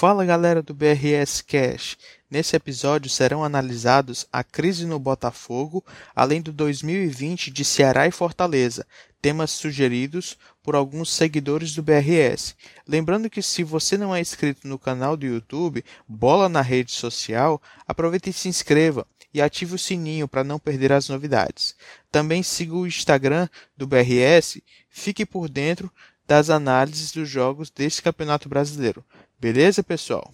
[0.00, 1.98] Fala galera do BRS Cash.
[2.30, 5.84] Nesse episódio serão analisados a crise no Botafogo,
[6.14, 8.86] além do 2020 de Ceará e Fortaleza,
[9.20, 12.54] temas sugeridos por alguns seguidores do BRS.
[12.86, 17.60] Lembrando que se você não é inscrito no canal do YouTube Bola na Rede Social,
[17.84, 19.04] aproveite e se inscreva
[19.34, 21.74] e ative o sininho para não perder as novidades.
[22.08, 25.92] Também siga o Instagram do BRS, fique por dentro
[26.28, 29.02] das análises dos jogos deste Campeonato Brasileiro.
[29.40, 30.30] Beleza, pessoal?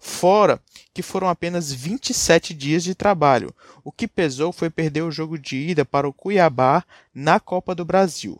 [0.00, 0.60] Fora
[0.92, 3.54] que foram apenas 27 dias de trabalho.
[3.84, 6.82] O que pesou foi perder o jogo de ida para o Cuiabá
[7.14, 8.36] na Copa do Brasil.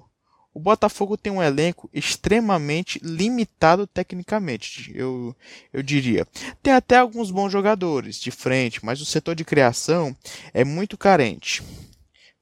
[0.52, 5.36] O Botafogo tem um elenco extremamente limitado tecnicamente, eu,
[5.72, 6.27] eu diria.
[6.61, 10.16] Tem até alguns bons jogadores de frente, mas o setor de criação
[10.52, 11.62] é muito carente.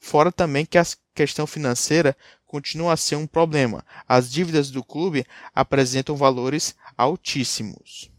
[0.05, 3.83] Fora também que a questão financeira continua a ser um problema.
[4.07, 5.25] As dívidas do clube
[5.55, 8.11] apresentam valores altíssimos.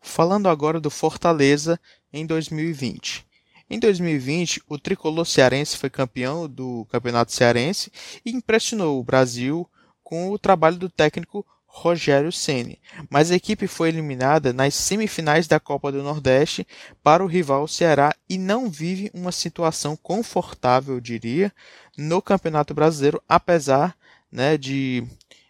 [0.00, 1.78] Falando agora do Fortaleza
[2.12, 3.24] em 2020.
[3.70, 7.92] Em 2020, o tricolor cearense foi campeão do Campeonato Cearense
[8.24, 9.70] e impressionou o Brasil
[10.02, 11.46] com o trabalho do técnico
[11.78, 16.66] Rogério Ceni, mas a equipe foi eliminada nas semifinais da Copa do Nordeste
[17.02, 21.52] para o rival Ceará e não vive uma situação confortável, diria,
[21.94, 23.94] no Campeonato Brasileiro, apesar
[24.32, 25.06] né, de,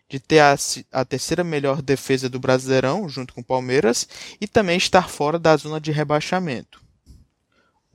[0.09, 0.57] de ter a,
[0.91, 4.09] a terceira melhor defesa do Brasileirão, junto com o Palmeiras,
[4.41, 6.83] e também estar fora da zona de rebaixamento.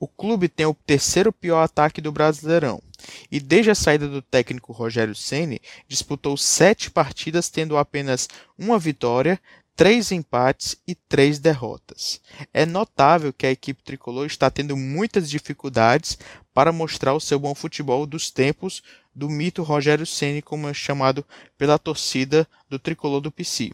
[0.00, 2.82] O clube tem o terceiro pior ataque do Brasileirão
[3.30, 9.40] e desde a saída do técnico Rogério Ceni disputou sete partidas tendo apenas uma vitória,
[9.74, 12.20] três empates e três derrotas.
[12.52, 16.18] É notável que a equipe tricolor está tendo muitas dificuldades
[16.52, 18.82] para mostrar o seu bom futebol dos tempos
[19.14, 21.24] do mito Rogério Ceni, como é chamado
[21.56, 23.72] pela torcida do tricolor do PC.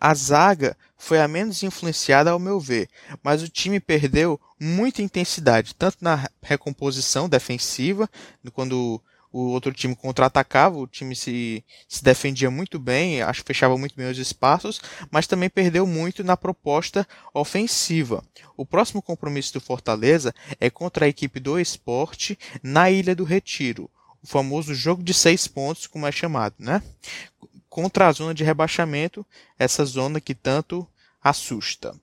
[0.00, 2.88] A zaga foi a menos influenciada ao meu ver,
[3.22, 8.08] mas o time perdeu muita intensidade, tanto na recomposição defensiva,
[8.52, 9.00] quando
[9.32, 13.94] o outro time contra-atacava, o time se, se defendia muito bem, acho que fechava muito
[13.94, 14.80] bem os espaços,
[15.10, 18.24] mas também perdeu muito na proposta ofensiva.
[18.56, 23.90] O próximo compromisso do Fortaleza é contra a equipe do Esporte na Ilha do Retiro,
[24.22, 26.82] o famoso jogo de seis pontos, como é chamado, né?
[27.76, 29.22] Contra a zona de rebaixamento,
[29.58, 30.88] essa zona que tanto
[31.22, 31.94] assusta.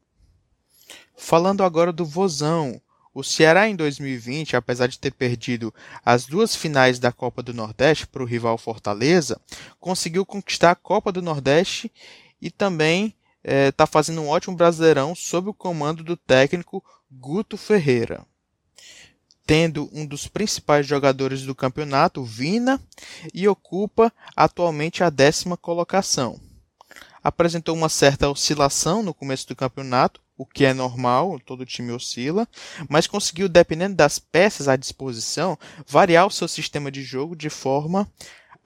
[1.17, 2.79] Falando agora do Vozão,
[3.11, 5.73] o Ceará em 2020, apesar de ter perdido
[6.05, 9.41] as duas finais da Copa do Nordeste para o rival Fortaleza,
[9.79, 11.91] conseguiu conquistar a Copa do Nordeste
[12.39, 18.23] e também está eh, fazendo um ótimo brasileirão sob o comando do técnico Guto Ferreira
[19.45, 22.79] tendo um dos principais jogadores do campeonato, Vina,
[23.33, 26.39] e ocupa atualmente a décima colocação.
[27.23, 32.47] Apresentou uma certa oscilação no começo do campeonato, o que é normal, todo time oscila,
[32.89, 38.09] mas conseguiu, dependendo das peças à disposição, variar o seu sistema de jogo de forma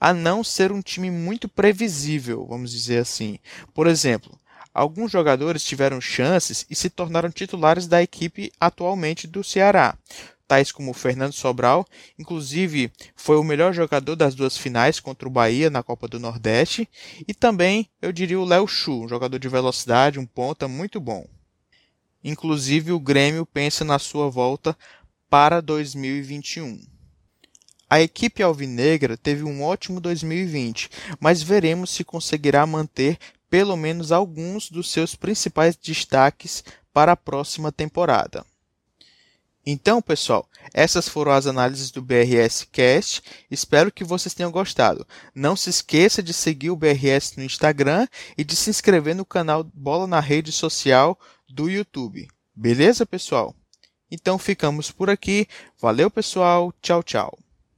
[0.00, 3.38] a não ser um time muito previsível, vamos dizer assim.
[3.74, 4.38] Por exemplo,
[4.72, 9.96] alguns jogadores tiveram chances e se tornaram titulares da equipe atualmente do Ceará
[10.48, 11.86] tais como Fernando Sobral,
[12.18, 16.88] inclusive foi o melhor jogador das duas finais contra o Bahia na Copa do Nordeste,
[17.28, 21.26] e também eu diria o Léo Chu, um jogador de velocidade, um ponta muito bom.
[22.24, 24.76] Inclusive o Grêmio pensa na sua volta
[25.28, 26.80] para 2021.
[27.90, 30.90] A equipe alvinegra teve um ótimo 2020,
[31.20, 33.18] mas veremos se conseguirá manter
[33.48, 36.62] pelo menos alguns dos seus principais destaques
[36.92, 38.44] para a próxima temporada.
[39.70, 43.22] Então, pessoal, essas foram as análises do BRS Cast.
[43.50, 45.06] Espero que vocês tenham gostado.
[45.34, 49.62] Não se esqueça de seguir o BRS no Instagram e de se inscrever no canal
[49.62, 52.26] Bola na Rede Social do YouTube.
[52.56, 53.54] Beleza, pessoal?
[54.10, 55.46] Então ficamos por aqui.
[55.78, 56.72] Valeu, pessoal.
[56.80, 57.38] Tchau, tchau.